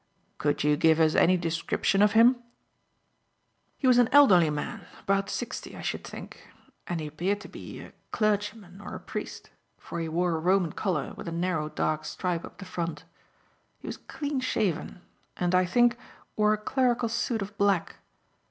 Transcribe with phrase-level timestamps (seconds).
[0.39, 2.37] "Could you give us any description of him?"
[3.77, 6.49] "He was an elderly man, about sixty, I should think,
[6.87, 10.71] and he appeared to be a clergyman or a priest, for he wore a Roman
[10.71, 13.03] collar with a narrow, dark stripe up the front.
[13.77, 15.01] He was clean shaven,
[15.37, 15.95] and, I think,
[16.35, 17.97] wore a clerical suit of black.